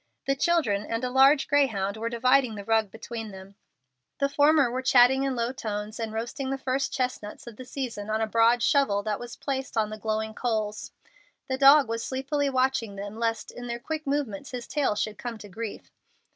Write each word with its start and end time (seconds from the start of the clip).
The 0.25 0.35
children 0.35 0.83
and 0.83 1.03
a 1.03 1.11
large 1.11 1.47
greyhound 1.47 1.95
were 1.95 2.09
dividing 2.09 2.55
the 2.55 2.65
rug 2.65 2.89
between 2.89 3.29
them. 3.29 3.53
The 4.19 4.29
former 4.29 4.71
were 4.71 4.81
chatting 4.81 5.21
in 5.25 5.35
low 5.35 5.51
tones 5.51 5.99
and 5.99 6.11
roasting 6.11 6.49
the 6.49 6.57
first 6.57 6.91
chestnuts 6.91 7.45
of 7.45 7.55
the 7.55 7.65
season 7.65 8.09
on 8.09 8.19
a 8.19 8.25
broad 8.25 8.63
shovel 8.63 9.03
that 9.03 9.19
was 9.19 9.35
placed 9.35 9.77
on 9.77 9.91
the 9.91 9.99
glowing 9.99 10.33
coals. 10.33 10.91
The 11.47 11.57
dog 11.59 11.87
was 11.87 12.03
sleepily 12.03 12.49
watching 12.49 12.95
them 12.95 13.19
lest 13.19 13.51
in 13.51 13.67
their 13.67 13.77
quick 13.77 14.07
movements 14.07 14.49
his 14.49 14.65
tail 14.67 14.95
should 14.95 15.19
come 15.19 15.37
to 15.37 15.47
grief. 15.49 15.91